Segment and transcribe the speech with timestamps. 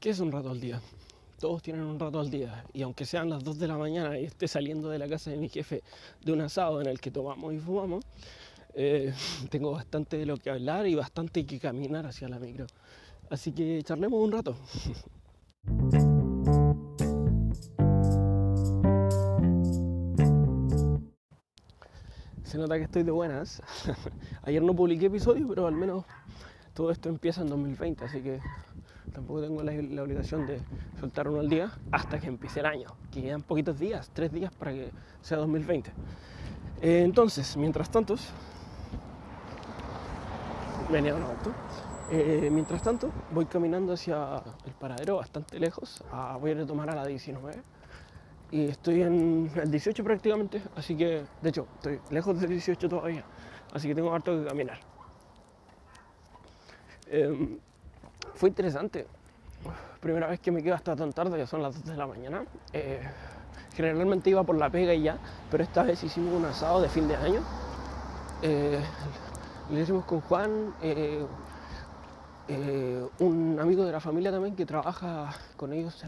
[0.00, 0.80] ¿Qué es un rato al día?
[1.38, 4.24] Todos tienen un rato al día y aunque sean las 2 de la mañana y
[4.24, 5.82] esté saliendo de la casa de mi jefe
[6.24, 8.02] de un asado en el que tomamos y fumamos,
[8.72, 9.12] eh,
[9.50, 12.66] tengo bastante de lo que hablar y bastante que caminar hacia la micro.
[13.28, 14.56] Así que charlemos un rato.
[22.42, 23.62] Se nota que estoy de buenas.
[24.44, 26.06] Ayer no publiqué episodio, pero al menos
[26.72, 28.40] todo esto empieza en 2020, así que
[29.10, 30.60] tampoco tengo la, obligación de
[30.98, 34.52] soltar uno al día hasta que empiece el año, que quedan poquitos días, tres días
[34.54, 35.90] para que sea 2020.
[36.82, 38.16] Eh, entonces, mientras tanto,
[40.90, 41.52] venía un auto.
[42.12, 46.02] Eh, mientras tanto, voy caminando hacia el paradero bastante lejos.
[46.10, 47.54] Ah, voy a retomar a la 19
[48.50, 53.24] y estoy en el 18 prácticamente, así que, de hecho, estoy lejos del 18 todavía,
[53.72, 54.80] así que tengo harto que caminar.
[57.06, 57.58] Em,
[58.34, 59.06] fue interesante.
[60.00, 62.44] Primera vez que me quedo hasta tan tarde, ya son las 2 de la mañana.
[62.72, 63.00] Eh,
[63.74, 65.18] generalmente iba por la pega y ya,
[65.50, 67.40] pero esta vez hicimos un asado de fin de año.
[68.42, 68.80] Eh,
[69.70, 71.24] lo hicimos con Juan, eh,
[73.18, 76.02] un amigo de la familia también que trabaja con ellos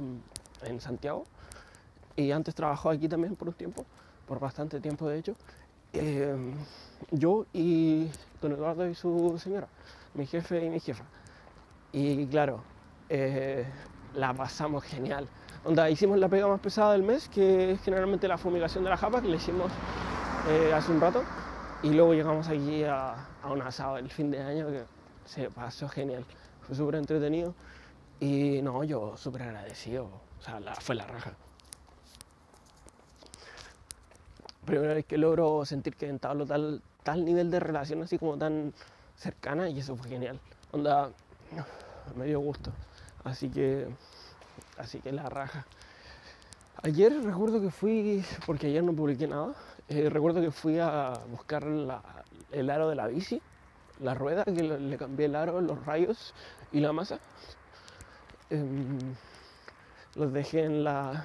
[0.64, 1.24] en Santiago
[2.16, 3.84] y antes trabajó aquí también por un tiempo,
[4.26, 5.34] por bastante tiempo de hecho.
[5.92, 6.34] Eh,
[7.10, 8.08] yo y
[8.40, 9.68] don Eduardo y su señora,
[10.14, 11.04] mi jefe y mi jefa.
[11.92, 12.62] Y claro,
[13.08, 13.66] eh,
[14.14, 15.28] la pasamos genial.
[15.64, 18.96] Onda, hicimos la pega más pesada del mes, que es generalmente la fumigación de la
[18.96, 19.70] japa, que le hicimos
[20.48, 21.22] eh, hace un rato.
[21.82, 24.84] Y luego llegamos aquí a, a, un asado el fin de año que
[25.24, 26.24] se pasó genial.
[26.62, 27.54] Fue súper entretenido.
[28.20, 30.04] Y no, yo súper agradecido.
[30.38, 31.32] O sea, fue la raja
[34.64, 38.72] primera vez que logro sentir que entablo tal, tal nivel de relación así como tan
[39.16, 40.38] cercana y eso fue genial.
[40.70, 41.10] Onda,
[42.14, 42.72] me dio gusto.
[43.24, 43.88] Así que,
[44.78, 45.66] así que la raja.
[46.82, 49.54] Ayer recuerdo que fui, porque ayer no publiqué nada,
[49.88, 53.40] eh, recuerdo que fui a buscar el aro de la bici,
[54.00, 56.34] la rueda, que le, cambié el aro, los rayos
[56.72, 57.20] y la masa.
[58.50, 59.14] Em,
[60.16, 61.24] los dejé en la,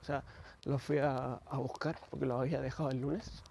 [0.00, 0.22] o sea,
[0.64, 3.42] lo fui a, buscar porque lo había dejado el lunes.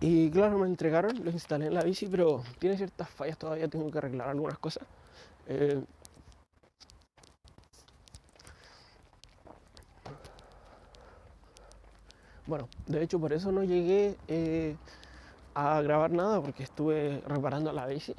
[0.00, 3.90] Y claro, me entregaron, lo instalé en la bici, pero tiene ciertas fallas todavía, tengo
[3.90, 4.86] que arreglar algunas cosas.
[5.46, 5.82] Eh,
[12.46, 14.76] bueno, de hecho por eso no llegué eh,
[15.54, 18.14] a grabar nada porque estuve reparando la bici.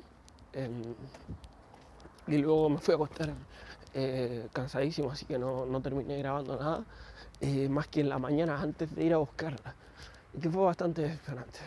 [2.27, 3.33] y luego me fui a acostar
[3.93, 6.83] eh, cansadísimo, así que no, no terminé grabando nada.
[7.69, 9.75] Más que en la mañana antes de ir a buscarla.
[10.41, 11.59] Que fue bastante desesperante.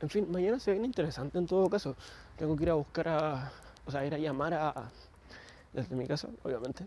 [0.00, 1.94] En fin, mañana se viene interesante en todo caso.
[2.36, 3.52] Tengo que ir a buscar a.
[3.86, 4.90] O sea, ir a llamar a.
[5.72, 6.86] Desde mi casa, obviamente.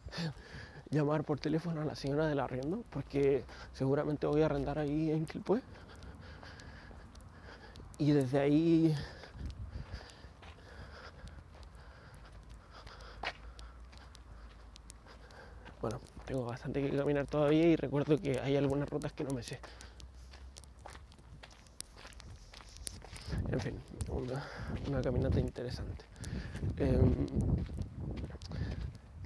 [0.90, 2.84] llamar por teléfono a la señora del arriendo.
[2.90, 5.62] Porque seguramente voy a arrendar ahí en Quilpue.
[7.98, 8.96] Y desde ahí.
[15.82, 19.44] Bueno, tengo bastante que caminar todavía y recuerdo que hay algunas rutas que no me
[19.44, 19.60] sé.
[23.52, 23.80] En fin,
[24.10, 26.06] una, caminata interesante.
[26.78, 27.28] Em,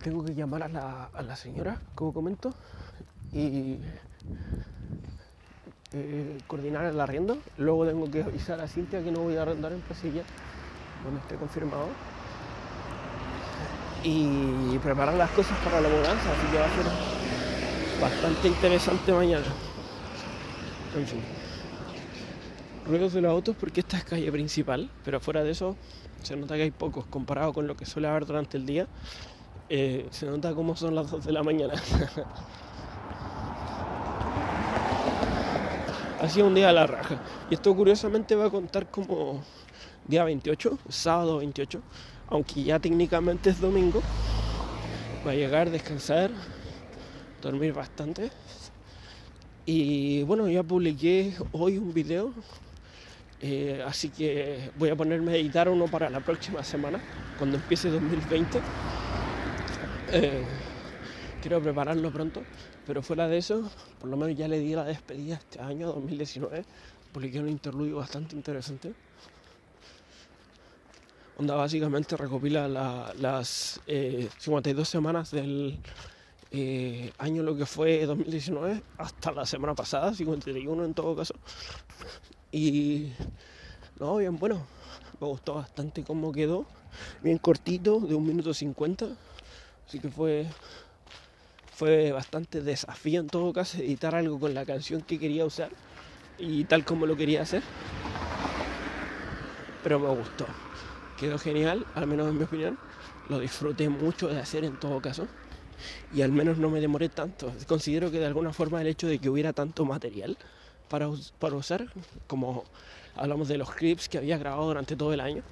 [0.03, 2.53] tengo que llamar a la, señora, como comento,
[3.33, 3.79] y
[5.93, 7.37] eh, coordinar el arriendo.
[7.57, 10.23] Luego tengo que avisar a Cintia que no voy a arrendar en Pasilla,
[11.03, 11.87] donde esté confirmado
[14.03, 16.85] y preparar las cosas para la mudanza, así que va a ser
[18.01, 19.45] bastante interesante mañana.
[20.95, 21.38] En fin.
[22.89, 25.75] Ruidos de los autos porque esta es calle principal, pero fuera de eso
[26.23, 28.87] se nota que hay pocos comparado con lo que suele haber durante el día.
[29.69, 31.75] Eh, se nota cómo son las 2 de la mañana.
[36.19, 37.21] ha sido un día a la raja.
[37.51, 39.43] Y esto curiosamente va a contar como
[40.07, 41.81] día 28, sábado 28,
[42.29, 44.01] aunque ya técnicamente es domingo,
[45.25, 46.31] va a llegar, descansar,
[47.41, 48.31] dormir bastante.
[49.65, 52.33] Y bueno, ya publiqué hoy un video,
[53.41, 56.99] eh, así que voy a ponerme a editar uno para la próxima semana,
[57.37, 58.59] cuando empiece 2020.
[60.11, 60.43] Eh,
[61.41, 62.41] quiero prepararlo pronto,
[62.85, 63.69] pero fuera de eso,
[63.99, 66.65] por lo menos ya le di la despedida este año, 2019.
[67.13, 68.93] Publiqué un interludio bastante interesante
[71.39, 75.79] Onda básicamente recopila las 52 eh, semanas del
[77.17, 81.35] año lo que fue 2019 hasta la semana pasada, 51 en todo caso.
[82.51, 83.11] Y
[83.99, 84.65] no, bien bueno,
[85.19, 86.65] me gustó bastante cómo quedó,
[87.21, 89.07] bien cortito, de un minuto 50,
[89.87, 90.47] así que fue
[91.79, 95.69] fue bastante desafío en todo caso editar algo con la canción que quería usar
[96.37, 97.63] y tal como lo quería hacer.
[99.81, 100.45] Pero me gustó.
[101.17, 102.77] Quedó genial, al menos en mi opinión.
[103.29, 105.27] Lo disfruté mucho de hacer en todo caso.
[106.13, 107.53] Y al menos no me demoré tanto.
[107.65, 110.37] Considero que de alguna forma el hecho de que hubiera tanto material
[110.89, 111.09] para,
[111.39, 111.85] para usar,
[112.27, 112.63] como
[113.15, 115.43] hablamos de los clips que había grabado durante todo el año,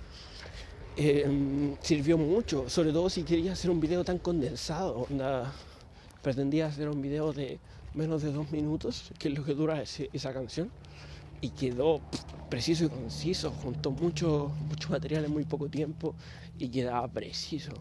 [0.97, 5.07] eh, sirvió mucho, sobre todo si quería hacer un video tan condensado.
[6.21, 7.59] pretendía hacer un video de
[7.93, 10.71] menos de dos minutos, que es lo que dura esa canción,
[11.39, 12.01] y quedó
[12.49, 16.15] preciso y conciso, juntó mucho, mucho material en muy poco tiempo
[16.57, 17.73] y quedaba preciso.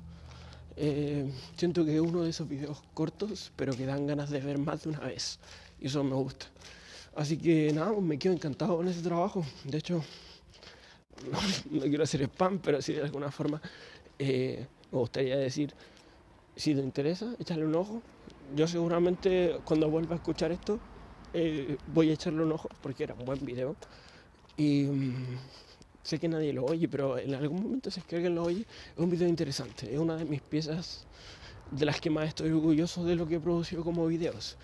[0.76, 4.58] Eh, siento que es uno de esos videos cortos, pero que dan ganas de ver
[4.58, 5.38] más de una vez,
[5.80, 6.46] y eso me gusta.
[7.16, 9.44] Así que nada, pues me quedo encantado con ese trabajo.
[9.64, 10.04] De hecho,
[11.70, 13.60] no, quiero hacer spam, pero si de alguna forma
[14.18, 15.72] eh, me gustaría decir,
[16.54, 18.02] si te interesa, échale un ojo.
[18.54, 20.78] Yo seguramente cuando vuelva a escuchar esto,
[21.32, 23.76] eh, voy a echarle un ojo porque era un buen video.
[24.58, 25.38] Y mm,
[26.02, 28.60] sé que nadie lo oye, pero en algún momento si es que alguien lo oye,
[28.60, 29.92] es un video interesante.
[29.92, 31.06] Es una de mis piezas
[31.70, 34.58] de las que más estoy orgulloso de lo que he producido como videos.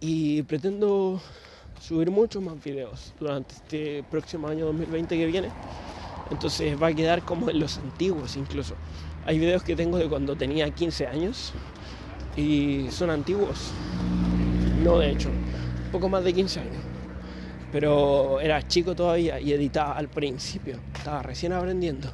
[0.00, 1.20] Y pretendo
[1.80, 5.50] subir muchos más videos durante este próximo año 2020 que viene.
[6.30, 8.74] Entonces va a quedar como en los antiguos incluso.
[9.24, 11.52] Hay videos que tengo de cuando tenía 15 años
[12.36, 13.72] y son antiguos.
[14.82, 15.30] No, de hecho,
[15.90, 16.82] poco más de 15 años.
[17.72, 20.78] Pero era chico todavía y editaba al principio.
[20.94, 22.08] Estaba recién aprendiendo.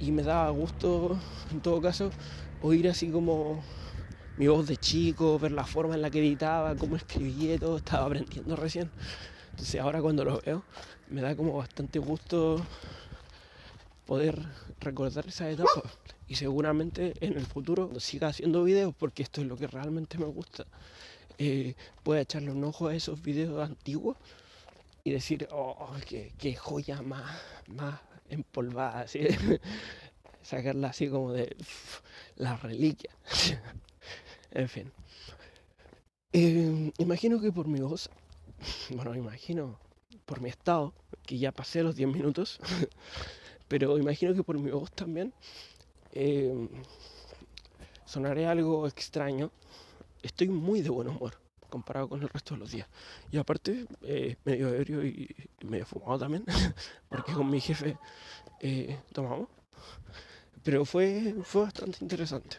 [0.00, 1.18] Y me daba gusto,
[1.52, 2.10] en todo caso,
[2.62, 3.62] oír así como
[4.36, 8.06] mi voz de chico, ver la forma en la que editaba, cómo escribía todo, estaba
[8.06, 8.90] aprendiendo recién.
[9.50, 10.64] Entonces ahora cuando lo veo
[11.10, 12.64] me da como bastante gusto
[14.06, 14.38] poder
[14.80, 15.82] recordar esa etapa
[16.26, 20.24] y seguramente en el futuro siga haciendo videos porque esto es lo que realmente me
[20.24, 20.66] gusta.
[21.38, 24.16] Eh, pueda echarle un ojo a esos videos antiguos
[25.04, 28.00] y decir, oh, qué, joya más, más
[28.30, 29.20] empolvada, así.
[30.42, 31.54] sacarla así como de
[32.36, 33.10] la reliquia.
[34.54, 34.92] En fin.
[36.32, 38.10] Eh, imagino que por mi voz,
[38.90, 39.78] bueno, imagino
[40.26, 40.92] por mi estado,
[41.26, 42.60] que ya pasé los 10 minutos,
[43.68, 45.32] pero imagino que por mi voz también
[46.12, 46.68] eh,
[48.04, 49.50] sonaré algo extraño.
[50.22, 51.34] Estoy muy de buen humor
[51.70, 52.86] comparado con el resto de los días.
[53.30, 55.34] Y aparte, eh, medio ebrio y,
[55.64, 56.44] medio fumado también,
[57.08, 57.96] porque con mi jefe
[59.12, 59.48] tomamos.
[60.62, 62.58] Pero fue, fue bastante interesante.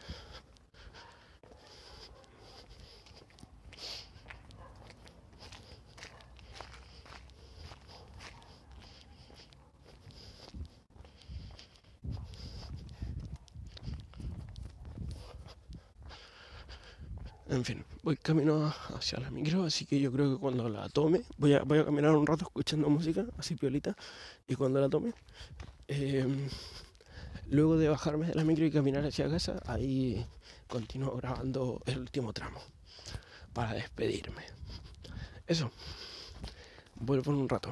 [17.54, 21.22] En fin, voy camino hacia la micro, así que yo creo que cuando la tome,
[21.38, 23.96] voy a, caminar un rato escuchando música, así piolita,
[24.48, 25.14] y cuando la tome,
[25.88, 26.50] em,
[27.52, 30.26] luego de bajarme de la micro y caminar hacia casa, ahí
[30.68, 32.60] continúo grabando el último tramo
[33.54, 34.42] para despedirme.
[35.46, 35.70] Eso,
[36.96, 37.70] vuelvo en un rato.